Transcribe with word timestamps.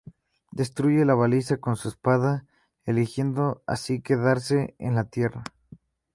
Destruye 0.49 1.05
la 1.05 1.13
baliza 1.13 1.57
con 1.57 1.75
su 1.75 1.87
espada, 1.87 2.47
eligiendo 2.85 3.61
así 3.67 4.01
quedarse 4.01 4.73
en 4.79 4.95
La 4.95 5.03
Tierra. 5.03 5.43